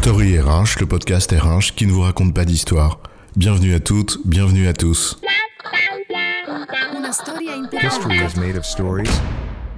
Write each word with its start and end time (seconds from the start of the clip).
Story 0.00 0.38
RH, 0.38 0.78
le 0.78 0.86
podcast 0.86 1.32
RH 1.32 1.74
qui 1.74 1.84
ne 1.84 1.90
vous 1.90 2.02
raconte 2.02 2.32
pas 2.32 2.44
d'histoire. 2.44 3.00
Bienvenue 3.34 3.74
à 3.74 3.80
toutes, 3.80 4.18
bienvenue 4.24 4.68
à 4.68 4.72
tous. 4.72 5.18
History 7.82 8.16
is 8.16 8.38
made 8.38 8.56
of 8.56 8.64
stories. 8.64 9.10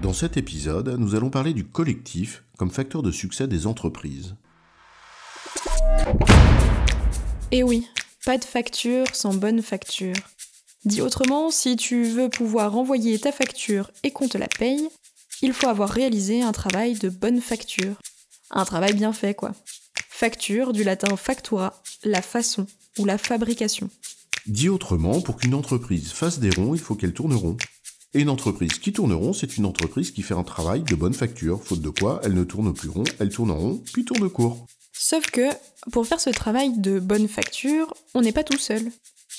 Dans 0.03 0.12
cet 0.12 0.37
épisode, 0.37 0.95
nous 0.98 1.14
allons 1.14 1.30
parler 1.30 1.54
du 1.54 1.64
collectif 1.64 2.45
comme 2.59 2.71
facteur 2.71 3.03
de 3.03 3.10
succès 3.10 3.49
des 3.49 3.67
entreprises. 3.67 4.37
Et 7.50 7.63
oui, 7.63 7.88
pas 8.27 8.37
de 8.37 8.45
facture 8.45 9.06
sans 9.14 9.32
bonne 9.32 9.63
facture. 9.63 10.14
Dit 10.85 11.00
autrement, 11.00 11.50
si 11.50 11.77
tu 11.77 12.05
veux 12.05 12.28
pouvoir 12.28 12.77
envoyer 12.77 13.18
ta 13.18 13.32
facture 13.32 13.91
et 14.05 14.10
qu'on 14.10 14.28
te 14.28 14.37
la 14.37 14.49
paye, 14.49 14.87
il 15.41 15.55
faut 15.55 15.68
avoir 15.68 15.88
réalisé 15.88 16.42
un 16.42 16.52
travail 16.52 16.95
de 16.95 17.09
bonne 17.09 17.41
facture. 17.41 17.95
Un 18.50 18.66
travail 18.66 18.92
bien 18.92 19.14
fait, 19.14 19.34
quoi. 19.34 19.52
Facture, 20.20 20.74
du 20.74 20.84
latin 20.84 21.16
factura, 21.16 21.83
la 22.05 22.20
façon 22.20 22.66
ou 22.98 23.06
la 23.06 23.16
fabrication. 23.16 23.88
Dit 24.47 24.69
autrement, 24.69 25.23
pour 25.23 25.38
qu'une 25.38 25.55
entreprise 25.55 26.12
fasse 26.12 26.41
des 26.41 26.51
ronds, 26.51 26.74
il 26.74 26.78
faut 26.78 26.95
qu'elle 26.95 27.15
tourne 27.15 27.33
rond. 27.33 27.56
Et 28.12 28.20
une 28.20 28.28
entreprise 28.28 28.78
qui 28.78 28.92
tourne 28.92 29.14
rond, 29.14 29.33
c'est 29.33 29.56
une 29.56 29.64
entreprise 29.64 30.11
qui 30.11 30.20
fait 30.20 30.34
un 30.34 30.42
travail 30.42 30.83
de 30.83 30.95
bonne 30.95 31.14
facture, 31.14 31.64
faute 31.64 31.80
de 31.80 31.88
quoi 31.88 32.20
elle 32.23 32.34
ne 32.34 32.45
tourne 32.45 32.75
plus 32.75 32.91
rond, 32.91 33.05
elle 33.19 33.30
tourne 33.30 33.51
rond, 33.51 33.83
puis 33.95 34.05
tourne 34.05 34.28
court. 34.28 34.66
Sauf 34.92 35.25
que, 35.30 35.48
pour 35.91 36.06
faire 36.06 36.20
ce 36.20 36.28
travail 36.28 36.77
de 36.77 37.00
bonne 37.00 37.27
facture, 37.27 37.95
on 38.12 38.20
n'est 38.20 38.33
pas 38.33 38.45
tout 38.45 38.59
seul. 38.59 38.92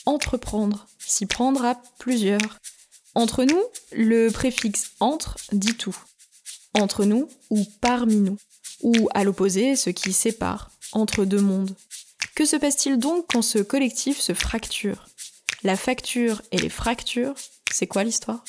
Entreprendre, 0.07 0.87
s'y 0.97 1.27
prendre 1.27 1.63
à 1.63 1.79
plusieurs. 1.99 2.57
Entre 3.13 3.43
nous, 3.43 3.61
le 3.91 4.31
préfixe 4.31 4.93
entre 4.99 5.37
dit 5.51 5.75
tout. 5.75 5.95
Entre 6.73 7.05
nous 7.05 7.29
ou 7.51 7.67
parmi 7.81 8.15
nous. 8.15 8.37
Ou 8.81 9.09
à 9.13 9.23
l'opposé, 9.23 9.75
ce 9.75 9.91
qui 9.91 10.11
sépare, 10.11 10.70
entre 10.93 11.25
deux 11.25 11.41
mondes. 11.41 11.75
Que 12.35 12.45
se 12.45 12.55
passe-t-il 12.55 12.97
donc 12.97 13.25
quand 13.29 13.41
ce 13.41 13.59
collectif 13.59 14.19
se 14.19 14.33
fracture? 14.33 15.07
La 15.63 15.75
facture 15.75 16.41
et 16.51 16.57
les 16.57 16.69
fractures, 16.69 17.35
c'est 17.71 17.87
quoi 17.87 18.03
l'histoire? 18.03 18.43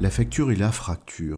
La 0.00 0.10
facture 0.10 0.50
et 0.50 0.56
la 0.56 0.72
fracture. 0.72 1.36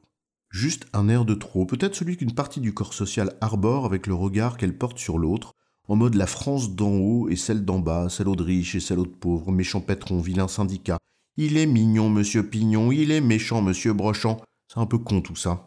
Juste 0.51 0.87
un 0.93 1.09
air 1.09 1.25
de 1.25 1.35
trop, 1.35 1.65
peut-être 1.65 1.95
celui 1.95 2.17
qu'une 2.17 2.35
partie 2.35 2.61
du 2.61 2.75
corps 2.75 2.95
social 2.95 3.37
arbore 3.41 3.87
avec 3.87 4.07
le 4.07 4.15
regard 4.15 4.57
qu'elle 4.57 4.77
porte 4.77 4.99
sur 4.99 5.19
l'autre, 5.19 5.55
en 5.89 5.97
mode 5.97 6.15
la 6.15 6.27
France 6.27 6.71
d'en 6.75 6.93
haut 6.93 7.29
et 7.29 7.37
celle 7.37 7.65
d'en 7.65 7.79
bas, 7.79 8.09
celle 8.09 8.35
de 8.35 8.43
riche 8.43 8.75
et 8.75 8.81
celle 8.81 8.99
de 8.99 9.05
pauvre, 9.05 9.51
méchant 9.51 9.81
patron, 9.81 10.21
vilain 10.21 10.49
syndicat. 10.49 10.99
Il 11.37 11.57
est 11.57 11.67
mignon, 11.67 12.09
monsieur 12.09 12.49
Pignon, 12.49 12.93
il 12.93 13.11
est 13.11 13.21
méchant, 13.21 13.63
monsieur 13.63 13.93
Brochant. 13.93 14.41
C'est 14.69 14.79
un 14.79 14.87
peu 14.87 14.99
con 14.99 15.21
tout 15.21 15.37
ça. 15.37 15.67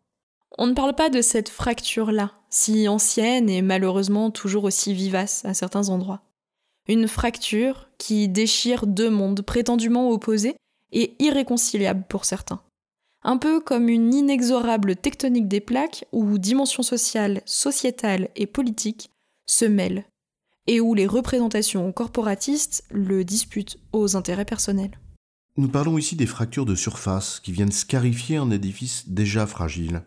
On 0.57 0.67
ne 0.67 0.73
parle 0.73 0.93
pas 0.95 1.09
de 1.09 1.21
cette 1.21 1.49
fracture-là, 1.49 2.31
si 2.49 2.87
ancienne 2.87 3.49
et 3.49 3.61
malheureusement 3.61 4.29
toujours 4.29 4.65
aussi 4.65 4.93
vivace 4.93 5.43
à 5.45 5.53
certains 5.53 5.89
endroits. 5.89 6.21
Une 6.87 7.07
fracture 7.07 7.89
qui 7.97 8.27
déchire 8.27 8.85
deux 8.85 9.09
mondes 9.09 9.41
prétendument 9.41 10.09
opposés 10.11 10.55
et 10.91 11.15
irréconciliables 11.19 12.05
pour 12.07 12.25
certains. 12.25 12.61
Un 13.23 13.37
peu 13.37 13.61
comme 13.61 13.89
une 13.89 14.13
inexorable 14.13 14.95
tectonique 14.95 15.47
des 15.47 15.61
plaques 15.61 16.05
où 16.11 16.37
dimensions 16.37 16.83
sociales, 16.83 17.41
sociétales 17.45 18.29
et 18.35 18.45
politiques 18.45 19.09
se 19.45 19.65
mêlent, 19.65 20.05
et 20.67 20.81
où 20.81 20.93
les 20.93 21.07
représentations 21.07 21.91
corporatistes 21.93 22.83
le 22.91 23.23
disputent 23.23 23.79
aux 23.91 24.15
intérêts 24.15 24.45
personnels. 24.45 24.99
Nous 25.55 25.69
parlons 25.69 25.97
ici 25.97 26.15
des 26.15 26.25
fractures 26.25 26.65
de 26.65 26.75
surface 26.75 27.39
qui 27.39 27.51
viennent 27.51 27.71
scarifier 27.71 28.37
un 28.37 28.51
édifice 28.51 29.07
déjà 29.07 29.47
fragile. 29.47 30.03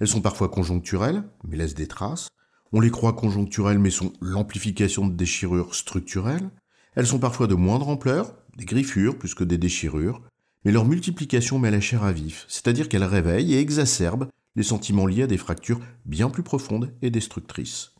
Elles 0.00 0.08
sont 0.08 0.22
parfois 0.22 0.48
conjoncturelles, 0.48 1.22
mais 1.44 1.56
laissent 1.56 1.74
des 1.74 1.86
traces. 1.86 2.28
On 2.72 2.80
les 2.80 2.90
croit 2.90 3.12
conjoncturelles, 3.12 3.78
mais 3.78 3.90
sont 3.90 4.12
l'amplification 4.20 5.06
de 5.06 5.14
déchirures 5.14 5.74
structurelles. 5.74 6.50
Elles 6.94 7.06
sont 7.06 7.18
parfois 7.18 7.46
de 7.46 7.54
moindre 7.54 7.88
ampleur, 7.88 8.34
des 8.56 8.64
griffures 8.64 9.18
plus 9.18 9.34
que 9.34 9.44
des 9.44 9.58
déchirures, 9.58 10.22
mais 10.64 10.72
leur 10.72 10.84
multiplication 10.84 11.58
met 11.58 11.70
la 11.70 11.80
chair 11.80 12.02
à 12.02 12.12
vif, 12.12 12.46
c'est-à-dire 12.48 12.88
qu'elles 12.88 13.04
réveillent 13.04 13.54
et 13.54 13.60
exacerbent 13.60 14.28
les 14.56 14.62
sentiments 14.62 15.06
liés 15.06 15.22
à 15.22 15.26
des 15.26 15.36
fractures 15.36 15.80
bien 16.04 16.30
plus 16.30 16.42
profondes 16.42 16.92
et 17.02 17.10
destructrices. 17.10 17.92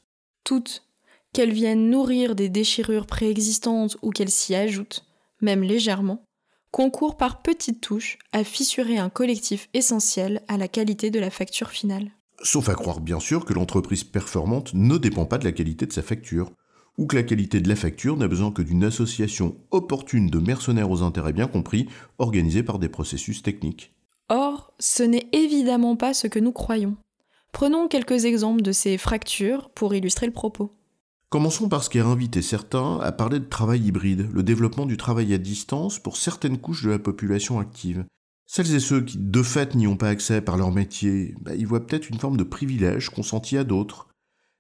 Toutes, 0.44 0.84
qu'elles 1.32 1.52
viennent 1.52 1.90
nourrir 1.90 2.34
des 2.34 2.48
déchirures 2.48 3.06
préexistantes 3.06 3.96
ou 4.02 4.10
qu'elles 4.10 4.30
s'y 4.30 4.54
ajoutent, 4.54 5.04
même 5.40 5.62
légèrement, 5.62 6.24
concourent 6.70 7.16
par 7.16 7.42
petites 7.42 7.80
touches 7.80 8.18
à 8.32 8.44
fissurer 8.44 8.98
un 8.98 9.08
collectif 9.08 9.68
essentiel 9.74 10.42
à 10.48 10.56
la 10.56 10.68
qualité 10.68 11.10
de 11.10 11.20
la 11.20 11.30
facture 11.30 11.70
finale. 11.70 12.10
Sauf 12.42 12.68
à 12.68 12.74
croire 12.74 13.00
bien 13.00 13.20
sûr 13.20 13.44
que 13.44 13.52
l'entreprise 13.52 14.04
performante 14.04 14.72
ne 14.74 14.96
dépend 14.96 15.26
pas 15.26 15.38
de 15.38 15.44
la 15.44 15.52
qualité 15.52 15.86
de 15.86 15.92
sa 15.92 16.02
facture, 16.02 16.52
ou 16.96 17.06
que 17.06 17.16
la 17.16 17.22
qualité 17.22 17.60
de 17.60 17.68
la 17.68 17.76
facture 17.76 18.16
n'a 18.16 18.28
besoin 18.28 18.50
que 18.50 18.62
d'une 18.62 18.84
association 18.84 19.56
opportune 19.70 20.28
de 20.28 20.38
mercenaires 20.38 20.90
aux 20.90 21.02
intérêts 21.02 21.32
bien 21.32 21.46
compris, 21.46 21.88
organisés 22.18 22.62
par 22.62 22.78
des 22.78 22.88
processus 22.88 23.42
techniques. 23.42 23.94
Or, 24.28 24.72
ce 24.78 25.02
n'est 25.02 25.28
évidemment 25.32 25.96
pas 25.96 26.14
ce 26.14 26.28
que 26.28 26.38
nous 26.38 26.52
croyons. 26.52 26.96
Prenons 27.52 27.88
quelques 27.88 28.26
exemples 28.26 28.62
de 28.62 28.72
ces 28.72 28.96
fractures 28.96 29.70
pour 29.70 29.94
illustrer 29.94 30.26
le 30.26 30.32
propos. 30.32 30.72
Commençons 31.30 31.68
par 31.68 31.84
ce 31.84 31.90
qui 31.90 32.00
a 32.00 32.06
invité 32.06 32.42
certains 32.42 32.98
à 32.98 33.12
parler 33.12 33.38
de 33.38 33.44
travail 33.44 33.82
hybride, 33.86 34.28
le 34.32 34.42
développement 34.42 34.84
du 34.84 34.96
travail 34.96 35.32
à 35.32 35.38
distance 35.38 36.00
pour 36.00 36.16
certaines 36.16 36.58
couches 36.58 36.82
de 36.82 36.90
la 36.90 36.98
population 36.98 37.60
active. 37.60 38.04
Celles 38.48 38.74
et 38.74 38.80
ceux 38.80 39.00
qui, 39.00 39.16
de 39.16 39.42
fait, 39.44 39.76
n'y 39.76 39.86
ont 39.86 39.96
pas 39.96 40.08
accès 40.08 40.40
par 40.40 40.56
leur 40.56 40.72
métier, 40.72 41.36
bah, 41.40 41.54
ils 41.54 41.68
voient 41.68 41.86
peut-être 41.86 42.10
une 42.10 42.18
forme 42.18 42.36
de 42.36 42.42
privilège 42.42 43.10
consenti 43.10 43.56
à 43.56 43.62
d'autres. 43.62 44.08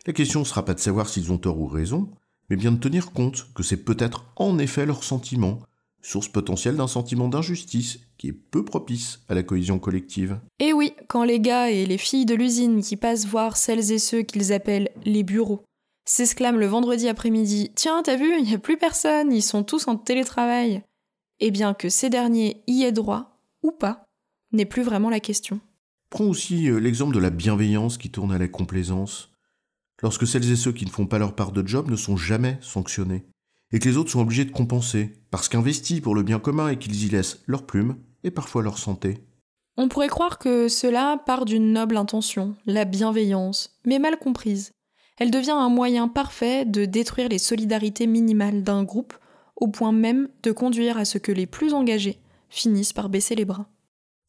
La 0.06 0.12
question 0.12 0.40
ne 0.40 0.44
sera 0.44 0.64
pas 0.64 0.74
de 0.74 0.78
savoir 0.78 1.08
s'ils 1.08 1.32
ont 1.32 1.38
tort 1.38 1.58
ou 1.58 1.66
raison, 1.66 2.08
mais 2.48 2.56
bien 2.56 2.70
de 2.70 2.78
tenir 2.78 3.10
compte 3.10 3.48
que 3.52 3.64
c'est 3.64 3.84
peut-être 3.84 4.26
en 4.36 4.56
effet 4.60 4.86
leur 4.86 5.02
sentiment, 5.02 5.58
source 6.02 6.28
potentielle 6.28 6.76
d'un 6.76 6.86
sentiment 6.86 7.26
d'injustice 7.26 7.98
qui 8.16 8.28
est 8.28 8.32
peu 8.32 8.64
propice 8.64 9.22
à 9.28 9.34
la 9.34 9.42
cohésion 9.42 9.80
collective. 9.80 10.38
Et 10.60 10.72
oui, 10.72 10.92
quand 11.08 11.24
les 11.24 11.40
gars 11.40 11.68
et 11.68 11.84
les 11.84 11.98
filles 11.98 12.26
de 12.26 12.36
l'usine 12.36 12.80
qui 12.80 12.94
passent 12.94 13.26
voir 13.26 13.56
celles 13.56 13.90
et 13.90 13.98
ceux 13.98 14.22
qu'ils 14.22 14.52
appellent 14.52 14.90
les 15.04 15.24
bureaux 15.24 15.64
s'exclament 16.04 16.58
le 16.58 16.66
vendredi 16.66 17.08
après-midi 17.08 17.72
Tiens, 17.74 18.02
t'as 18.02 18.16
vu, 18.16 18.36
il 18.38 18.44
n'y 18.44 18.54
a 18.54 18.58
plus 18.58 18.76
personne, 18.76 19.32
ils 19.32 19.42
sont 19.42 19.64
tous 19.64 19.88
en 19.88 19.96
télétravail. 19.96 20.82
Eh 21.38 21.50
bien 21.50 21.74
que 21.74 21.88
ces 21.88 22.10
derniers 22.10 22.62
y 22.66 22.82
aient 22.82 22.92
droit, 22.92 23.40
ou 23.62 23.72
pas, 23.72 24.04
n'est 24.52 24.66
plus 24.66 24.82
vraiment 24.82 25.10
la 25.10 25.20
question. 25.20 25.60
Prends 26.10 26.24
aussi 26.24 26.68
euh, 26.68 26.78
l'exemple 26.78 27.14
de 27.14 27.20
la 27.20 27.30
bienveillance 27.30 27.96
qui 27.96 28.10
tourne 28.10 28.32
à 28.32 28.38
la 28.38 28.48
complaisance. 28.48 29.30
Lorsque 30.02 30.26
celles 30.26 30.50
et 30.50 30.56
ceux 30.56 30.72
qui 30.72 30.84
ne 30.84 30.90
font 30.90 31.06
pas 31.06 31.18
leur 31.18 31.34
part 31.34 31.52
de 31.52 31.66
job 31.66 31.90
ne 31.90 31.96
sont 31.96 32.16
jamais 32.16 32.58
sanctionnés, 32.60 33.26
et 33.72 33.78
que 33.78 33.88
les 33.88 33.96
autres 33.96 34.10
sont 34.10 34.20
obligés 34.20 34.44
de 34.44 34.50
compenser, 34.50 35.22
parce 35.30 35.48
qu'investis 35.48 36.00
pour 36.00 36.14
le 36.14 36.22
bien 36.22 36.40
commun 36.40 36.68
et 36.68 36.78
qu'ils 36.78 37.04
y 37.04 37.08
laissent 37.08 37.42
leur 37.46 37.64
plume 37.64 37.96
et 38.24 38.30
parfois 38.30 38.62
leur 38.62 38.78
santé. 38.78 39.18
On 39.76 39.88
pourrait 39.88 40.08
croire 40.08 40.38
que 40.38 40.68
cela 40.68 41.22
part 41.24 41.44
d'une 41.44 41.72
noble 41.72 41.96
intention, 41.96 42.56
la 42.66 42.84
bienveillance, 42.84 43.78
mais 43.86 43.98
mal 43.98 44.18
comprise. 44.18 44.72
Elle 45.20 45.30
devient 45.30 45.50
un 45.50 45.68
moyen 45.68 46.08
parfait 46.08 46.64
de 46.64 46.86
détruire 46.86 47.28
les 47.28 47.38
solidarités 47.38 48.06
minimales 48.06 48.64
d'un 48.64 48.84
groupe, 48.84 49.12
au 49.54 49.68
point 49.68 49.92
même 49.92 50.28
de 50.42 50.50
conduire 50.50 50.96
à 50.96 51.04
ce 51.04 51.18
que 51.18 51.30
les 51.30 51.46
plus 51.46 51.74
engagés 51.74 52.18
finissent 52.48 52.94
par 52.94 53.10
baisser 53.10 53.34
les 53.34 53.44
bras. 53.44 53.68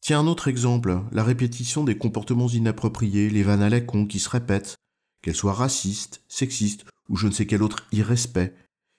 Tiens 0.02 0.20
un 0.20 0.26
autre 0.26 0.48
exemple, 0.48 1.00
la 1.10 1.24
répétition 1.24 1.82
des 1.82 1.96
comportements 1.96 2.48
inappropriés, 2.48 3.30
les 3.30 3.42
vannes 3.42 3.62
à 3.62 3.70
la 3.70 3.80
con 3.80 4.06
qui 4.06 4.18
se 4.18 4.28
répètent, 4.28 4.76
qu'elles 5.22 5.34
soient 5.34 5.54
racistes, 5.54 6.22
sexistes 6.28 6.84
ou 7.08 7.16
je 7.16 7.26
ne 7.26 7.32
sais 7.32 7.46
quel 7.46 7.62
autre 7.62 7.86
irrespect, 7.92 8.52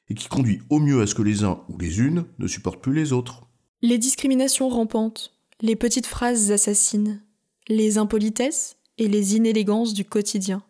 et 0.10 0.16
qui 0.16 0.28
conduit 0.28 0.64
au 0.72 0.80
mieux 0.80 1.02
à 1.02 1.08
ce 1.08 1.14
que 1.14 1.22
les 1.22 1.44
uns 1.44 1.62
ou 1.70 1.78
les 1.78 2.00
unes 2.00 2.26
ne 2.40 2.48
supportent 2.48 2.82
plus 2.82 2.96
les 2.96 3.14
autres. 3.14 3.44
Les 3.84 4.00
discriminations 4.00 4.68
rampantes, 4.68 5.32
les 5.62 5.76
petites 5.76 6.08
phrases 6.08 6.52
assassines, 6.52 7.22
les 7.68 8.00
impolitesses 8.00 8.78
et 8.98 9.08
les 9.08 9.36
inélégances 9.36 9.94
du 9.94 10.06
quotidien, 10.06 10.64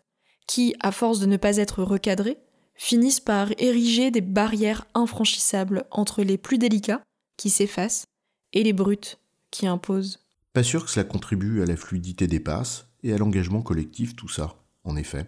qui, 0.46 0.74
à 0.80 0.92
force 0.92 1.20
de 1.20 1.26
ne 1.26 1.36
pas 1.36 1.56
être 1.56 1.82
recadrées, 1.82 2.38
finissent 2.74 3.20
par 3.20 3.50
ériger 3.58 4.10
des 4.10 4.20
barrières 4.20 4.86
infranchissables 4.94 5.84
entre 5.90 6.22
les 6.22 6.38
plus 6.38 6.58
délicats, 6.58 7.02
qui 7.36 7.50
s'effacent, 7.50 8.06
et 8.52 8.62
les 8.62 8.72
brutes, 8.72 9.18
qui 9.50 9.66
imposent. 9.66 10.20
Pas 10.52 10.62
sûr 10.62 10.84
que 10.84 10.90
cela 10.90 11.04
contribue 11.04 11.62
à 11.62 11.66
la 11.66 11.76
fluidité 11.76 12.26
des 12.26 12.40
passes 12.40 12.86
et 13.02 13.12
à 13.12 13.18
l'engagement 13.18 13.62
collectif, 13.62 14.16
tout 14.16 14.28
ça, 14.28 14.56
en 14.84 14.96
effet. 14.96 15.26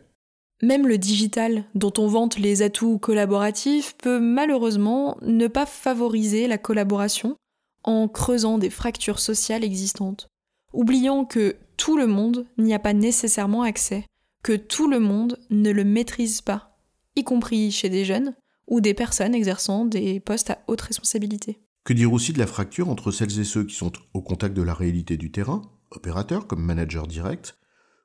Même 0.63 0.87
le 0.87 0.99
digital, 0.99 1.65
dont 1.75 1.93
on 1.99 2.07
vante 2.07 2.39
les 2.39 2.63
atouts 2.63 2.99
collaboratifs, 2.99 3.95
peut 3.99 4.21
malheureusement 4.21 5.19
ne 5.23 5.49
pas 5.49 5.67
favoriser 5.67 6.47
la 6.47 6.59
collaboration 6.59 7.37
en 7.85 8.09
creusant 8.09 8.59
des 8.59 8.71
fractures 8.71 9.21
sociales 9.21 9.65
existantes, 9.65 10.29
oubliant 10.73 11.25
que 11.25 11.57
tout 11.77 11.97
le 11.97 12.07
monde 12.07 12.47
n'y 12.57 12.73
a 12.73 12.79
pas 12.79 12.95
nécessairement 12.95 13.63
accès, 13.63 14.07
que 14.47 14.53
tout 14.53 14.89
le 14.89 15.01
monde 15.01 15.41
ne 15.51 15.73
le 15.73 15.83
maîtrise 15.83 16.41
pas, 16.41 16.79
y 17.17 17.25
compris 17.25 17.73
chez 17.73 17.89
des 17.89 18.05
jeunes 18.05 18.33
ou 18.69 18.81
des 18.81 18.95
personnes 18.95 19.35
exerçant 19.35 19.85
des 19.85 20.21
postes 20.21 20.51
à 20.51 20.61
haute 20.69 20.83
responsabilité. 20.83 21.59
Que 21.85 21.93
dire 21.93 22.13
aussi 22.13 22.33
de 22.33 22.39
la 22.39 22.47
fracture 22.47 22.89
entre 22.89 23.11
celles 23.11 23.41
et 23.41 23.45
ceux 23.45 23.65
qui 23.65 23.75
sont 23.75 23.91
au 24.15 24.23
contact 24.23 24.57
de 24.57 24.63
la 24.63 24.73
réalité 24.73 25.17
du 25.17 25.33
terrain, 25.33 25.63
opérateurs 25.91 26.47
comme 26.47 26.63
managers 26.63 27.09
directs, 27.09 27.55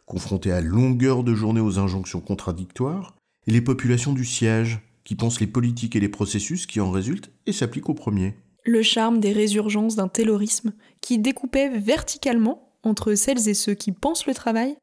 confrontées 0.07 0.51
à 0.51 0.61
longueur 0.61 1.23
de 1.23 1.35
journée 1.35 1.61
aux 1.61 1.77
injonctions 1.77 2.21
contradictoires, 2.21 3.15
et 3.45 3.51
les 3.51 3.61
populations 3.61 4.13
du 4.13 4.25
siège, 4.25 4.79
qui 5.03 5.13
pensent 5.13 5.41
les 5.41 5.47
politiques 5.47 5.95
et 5.95 5.99
les 5.99 6.09
processus 6.09 6.65
qui 6.65 6.79
en 6.79 6.89
résultent 6.89 7.31
et 7.45 7.53
s'appliquent 7.53 7.89
au 7.89 7.93
premier. 7.93 8.33
Le 8.65 8.81
charme 8.81 9.19
des 9.19 9.31
résurgences 9.31 9.95
d'un 9.95 10.07
taylorisme 10.07 10.73
qui 11.01 11.19
découpait 11.19 11.69
verticalement 11.69 12.73
entre 12.81 13.13
celles 13.13 13.47
et 13.47 13.53
ceux 13.53 13.75
qui 13.75 13.91
pensent 13.91 14.25
le 14.25 14.33
travail 14.33 14.75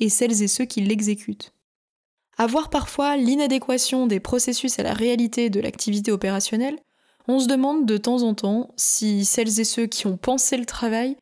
et 0.00 0.08
celles 0.08 0.42
et 0.42 0.48
ceux 0.48 0.64
qui 0.64 0.80
l'exécutent. 0.80 1.52
À 2.36 2.46
voir 2.46 2.68
parfois 2.68 3.16
l'inadéquation 3.16 4.06
des 4.06 4.20
processus 4.20 4.78
à 4.78 4.82
la 4.82 4.92
réalité 4.92 5.50
de 5.50 5.60
l'activité 5.60 6.10
opérationnelle, 6.10 6.78
on 7.28 7.40
se 7.40 7.46
demande 7.46 7.86
de 7.86 7.96
temps 7.96 8.22
en 8.22 8.34
temps 8.34 8.72
si 8.76 9.24
celles 9.24 9.60
et 9.60 9.64
ceux 9.64 9.86
qui 9.86 10.06
ont 10.06 10.16
pensé 10.16 10.56
le 10.56 10.66
travail 10.66 11.16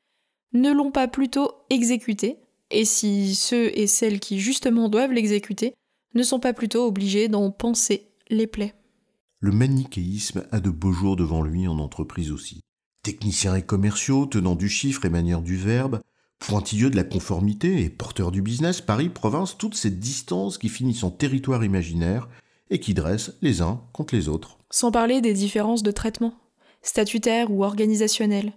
ne 0.52 0.72
l'ont 0.72 0.90
pas 0.90 1.08
plutôt 1.08 1.50
exécuté, 1.70 2.38
et 2.70 2.84
si 2.84 3.34
ceux 3.34 3.70
et 3.78 3.86
celles 3.86 4.20
qui 4.20 4.40
justement 4.40 4.88
doivent 4.88 5.12
l'exécuter 5.12 5.74
ne 6.14 6.22
sont 6.22 6.40
pas 6.40 6.52
plutôt 6.52 6.86
obligés 6.86 7.28
d'en 7.28 7.50
penser 7.50 8.08
les 8.28 8.46
plaies. 8.46 8.74
Le 9.40 9.52
manichéisme 9.52 10.46
a 10.50 10.60
de 10.60 10.70
beaux 10.70 10.92
jours 10.92 11.16
devant 11.16 11.42
lui 11.42 11.66
en 11.66 11.78
entreprise 11.78 12.30
aussi. 12.30 12.60
Techniciens 13.02 13.56
et 13.56 13.62
commerciaux, 13.62 14.26
tenant 14.26 14.54
du 14.54 14.68
chiffre 14.68 15.04
et 15.04 15.10
manière 15.10 15.42
du 15.42 15.56
verbe, 15.56 16.00
pointilleux 16.46 16.90
de 16.90 16.96
la 16.96 17.04
conformité 17.04 17.82
et 17.82 17.88
porteurs 17.88 18.32
du 18.32 18.42
business, 18.42 18.80
Paris, 18.80 19.08
province, 19.08 19.56
toutes 19.56 19.76
ces 19.76 19.90
distances 19.90 20.58
qui 20.58 20.68
finissent 20.68 21.04
en 21.04 21.10
territoire 21.10 21.64
imaginaire 21.64 22.28
et 22.70 22.80
qui 22.80 22.94
dressent 22.94 23.36
les 23.42 23.62
uns 23.62 23.80
contre 23.92 24.14
les 24.14 24.28
autres. 24.28 24.58
Sans 24.70 24.90
parler 24.90 25.20
des 25.20 25.34
différences 25.34 25.82
de 25.82 25.90
traitement, 25.90 26.34
statutaires 26.82 27.50
ou 27.50 27.64
organisationnelles. 27.64 28.52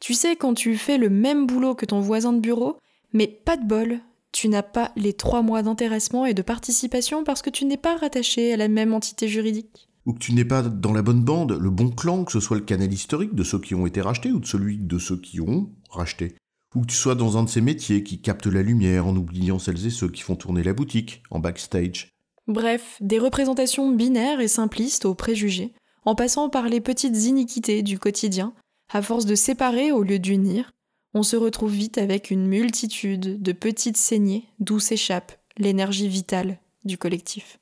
Tu 0.00 0.14
sais, 0.14 0.36
quand 0.36 0.54
tu 0.54 0.76
fais 0.76 0.98
le 0.98 1.10
même 1.10 1.46
boulot 1.46 1.74
que 1.74 1.86
ton 1.86 2.00
voisin 2.00 2.32
de 2.32 2.40
bureau, 2.40 2.76
mais 3.12 3.26
pas 3.26 3.56
de 3.56 3.66
bol, 3.66 4.00
tu 4.32 4.48
n'as 4.48 4.62
pas 4.62 4.92
les 4.96 5.12
trois 5.12 5.42
mois 5.42 5.62
d'intéressement 5.62 6.26
et 6.26 6.34
de 6.34 6.42
participation 6.42 7.24
parce 7.24 7.42
que 7.42 7.50
tu 7.50 7.64
n'es 7.64 7.76
pas 7.76 7.96
rattaché 7.96 8.52
à 8.52 8.56
la 8.56 8.68
même 8.68 8.94
entité 8.94 9.28
juridique. 9.28 9.88
Ou 10.06 10.12
que 10.12 10.18
tu 10.18 10.32
n'es 10.32 10.44
pas 10.44 10.62
dans 10.62 10.92
la 10.92 11.02
bonne 11.02 11.24
bande, 11.24 11.52
le 11.52 11.70
bon 11.70 11.90
clan, 11.90 12.24
que 12.24 12.32
ce 12.32 12.40
soit 12.40 12.56
le 12.56 12.64
canal 12.64 12.92
historique 12.92 13.34
de 13.34 13.44
ceux 13.44 13.58
qui 13.58 13.74
ont 13.74 13.86
été 13.86 14.00
rachetés 14.00 14.32
ou 14.32 14.40
de 14.40 14.46
celui 14.46 14.78
de 14.78 14.98
ceux 14.98 15.16
qui 15.16 15.40
ont 15.40 15.70
racheté. 15.90 16.34
Ou 16.74 16.82
que 16.82 16.86
tu 16.86 16.96
sois 16.96 17.14
dans 17.14 17.36
un 17.36 17.42
de 17.42 17.48
ces 17.48 17.60
métiers 17.60 18.02
qui 18.04 18.20
captent 18.20 18.46
la 18.46 18.62
lumière 18.62 19.06
en 19.06 19.16
oubliant 19.16 19.58
celles 19.58 19.86
et 19.86 19.90
ceux 19.90 20.08
qui 20.08 20.22
font 20.22 20.36
tourner 20.36 20.62
la 20.62 20.72
boutique, 20.72 21.22
en 21.30 21.40
backstage. 21.40 22.12
Bref, 22.46 22.96
des 23.00 23.18
représentations 23.18 23.90
binaires 23.90 24.40
et 24.40 24.48
simplistes 24.48 25.04
aux 25.04 25.14
préjugés, 25.14 25.72
en 26.04 26.14
passant 26.14 26.48
par 26.48 26.68
les 26.68 26.80
petites 26.80 27.24
iniquités 27.24 27.82
du 27.82 27.98
quotidien, 27.98 28.54
à 28.92 29.02
force 29.02 29.26
de 29.26 29.34
séparer 29.34 29.92
au 29.92 30.02
lieu 30.02 30.18
d'unir, 30.18 30.72
on 31.14 31.22
se 31.22 31.36
retrouve 31.36 31.72
vite 31.72 31.98
avec 31.98 32.30
une 32.30 32.46
multitude 32.46 33.42
de 33.42 33.52
petites 33.52 33.96
saignées 33.96 34.48
d'où 34.60 34.78
s'échappe 34.78 35.32
l'énergie 35.58 36.08
vitale 36.08 36.58
du 36.84 36.98
collectif. 36.98 37.58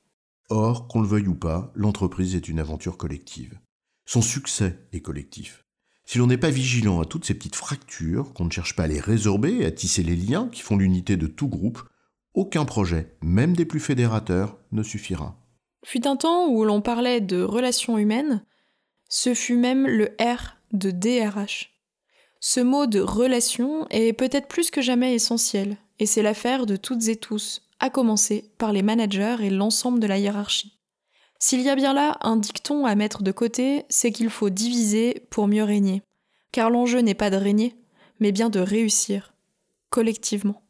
Or, 0.49 0.87
qu'on 0.87 1.01
le 1.01 1.07
veuille 1.07 1.27
ou 1.27 1.35
pas, 1.35 1.71
l'entreprise 1.75 2.35
est 2.35 2.47
une 2.47 2.59
aventure 2.59 2.97
collective. 2.97 3.59
Son 4.05 4.21
succès 4.21 4.87
est 4.91 5.01
collectif. 5.01 5.65
Si 6.09 6.17
l'on 6.17 6.25
n'est 6.25 6.39
pas 6.39 6.49
vigilant 6.49 6.99
à 6.99 7.05
toutes 7.05 7.25
ces 7.25 7.35
petites 7.35 7.55
fractures, 7.55 8.33
qu'on 8.33 8.45
ne 8.45 8.51
cherche 8.51 8.75
pas 8.75 8.85
à 8.85 8.87
les 8.87 8.99
résorber 8.99 9.57
et 9.59 9.65
à 9.65 9.69
tisser 9.69 10.01
les 10.01 10.15
liens 10.15 10.49
qui 10.51 10.61
font 10.61 10.75
l'unité 10.75 11.17
de 11.17 11.27
tout 11.27 11.47
groupe, 11.47 11.83
aucun 12.33 12.65
projet, 12.65 13.15
même 13.21 13.55
des 13.55 13.63
plus 13.63 13.79
fédérateurs, 13.79 14.57
ne 14.71 14.81
suffira. 14.81 15.37
Fut 15.85 16.07
un 16.07 16.15
temps 16.15 16.47
où 16.47 16.65
l'on 16.65 16.81
parlait 16.81 17.21
de 17.21 17.43
relations 17.43 17.99
humaines, 17.99 18.43
ce 19.07 19.35
fut 19.35 19.55
même 19.55 19.85
le 19.85 20.15
R 20.19 20.57
de 20.73 20.89
DRH. 20.89 21.79
Ce 22.39 22.59
mot 22.59 22.87
de 22.87 23.01
relation 23.01 23.85
est 23.91 24.13
peut-être 24.13 24.47
plus 24.47 24.71
que 24.71 24.81
jamais 24.81 25.13
essentiel, 25.13 25.77
et 25.99 26.07
c'est 26.07 26.23
l'affaire 26.23 26.65
de 26.65 26.75
toutes 26.75 27.07
et 27.07 27.17
tous, 27.17 27.61
à 27.79 27.91
commencer 27.91 28.49
par 28.57 28.73
les 28.73 28.81
managers 28.81 29.37
et 29.41 29.51
l'ensemble 29.51 29.99
de 29.99 30.07
la 30.07 30.17
hiérarchie. 30.17 30.78
S'il 31.41 31.61
y 31.61 31.69
a 31.69 31.75
bien 31.75 31.93
là 31.93 32.17
un 32.21 32.35
dicton 32.35 32.85
à 32.85 32.95
mettre 32.95 33.23
de 33.23 33.31
côté, 33.31 33.85
c'est 33.87 34.11
qu'il 34.11 34.29
faut 34.29 34.49
diviser 34.49 35.23
pour 35.29 35.47
mieux 35.47 35.63
régner. 35.63 36.01
Car 36.51 36.69
l'enjeu 36.69 36.99
n'est 36.99 37.13
pas 37.13 37.29
de 37.29 37.37
régner, 37.37 37.77
mais 38.19 38.33
bien 38.33 38.49
de 38.49 38.59
réussir, 38.59 39.33
collectivement. 39.89 40.61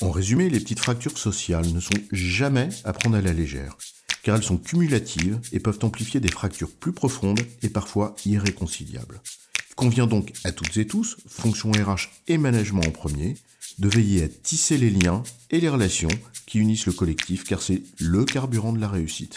En 0.00 0.10
résumé, 0.10 0.48
les 0.48 0.60
petites 0.60 0.80
fractures 0.80 1.18
sociales 1.18 1.68
ne 1.68 1.78
sont 1.78 1.92
jamais 2.10 2.70
à 2.84 2.94
prendre 2.94 3.16
à 3.16 3.20
la 3.20 3.34
légère, 3.34 3.76
car 4.22 4.36
elles 4.36 4.42
sont 4.42 4.56
cumulatives 4.56 5.38
et 5.52 5.60
peuvent 5.60 5.78
amplifier 5.82 6.20
des 6.20 6.30
fractures 6.30 6.72
plus 6.72 6.92
profondes 6.92 7.40
et 7.62 7.68
parfois 7.68 8.16
irréconciliables. 8.24 9.20
Il 9.70 9.74
convient 9.74 10.06
donc 10.06 10.32
à 10.44 10.52
toutes 10.52 10.78
et 10.78 10.86
tous, 10.86 11.18
fonction 11.28 11.70
RH 11.70 12.08
et 12.28 12.38
management 12.38 12.86
en 12.86 12.92
premier, 12.92 13.36
de 13.78 13.88
veiller 13.88 14.22
à 14.22 14.28
tisser 14.28 14.78
les 14.78 14.90
liens 14.90 15.22
et 15.50 15.60
les 15.60 15.68
relations 15.68 16.08
qui 16.46 16.60
unissent 16.60 16.86
le 16.86 16.92
collectif, 16.92 17.44
car 17.44 17.60
c'est 17.60 17.82
le 17.98 18.24
carburant 18.24 18.72
de 18.72 18.80
la 18.80 18.88
réussite. 18.88 19.36